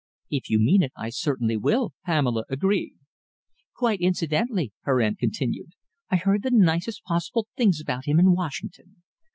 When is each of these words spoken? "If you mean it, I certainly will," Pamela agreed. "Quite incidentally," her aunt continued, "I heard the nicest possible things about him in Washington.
"If 0.31 0.49
you 0.49 0.57
mean 0.57 0.81
it, 0.81 0.91
I 0.97 1.09
certainly 1.11 1.57
will," 1.57 1.93
Pamela 2.07 2.43
agreed. 2.49 2.95
"Quite 3.75 4.01
incidentally," 4.01 4.73
her 4.81 4.99
aunt 4.99 5.19
continued, 5.19 5.73
"I 6.09 6.15
heard 6.15 6.41
the 6.41 6.49
nicest 6.51 7.03
possible 7.03 7.45
things 7.55 7.79
about 7.79 8.05
him 8.05 8.19
in 8.19 8.31
Washington. 8.33 9.03